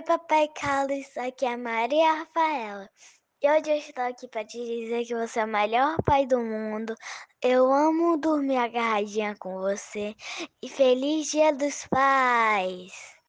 Oi, 0.00 0.04
Papai 0.06 0.48
Carlos, 0.48 1.14
aqui 1.18 1.44
é 1.44 1.52
a 1.52 1.58
Maria 1.58 2.14
Rafaela. 2.14 2.88
E 3.42 3.50
hoje 3.50 3.70
eu 3.70 3.76
estou 3.76 4.02
aqui 4.02 4.26
para 4.28 4.46
te 4.46 4.56
dizer 4.56 5.04
que 5.04 5.14
você 5.14 5.40
é 5.40 5.44
o 5.44 5.46
melhor 5.46 6.02
pai 6.06 6.26
do 6.26 6.38
mundo. 6.40 6.94
Eu 7.42 7.70
amo 7.70 8.16
dormir 8.16 8.56
agarradinha 8.56 9.36
com 9.38 9.60
você. 9.60 10.16
E 10.62 10.70
feliz 10.70 11.30
Dia 11.30 11.52
dos 11.52 11.86
Pais! 11.86 13.18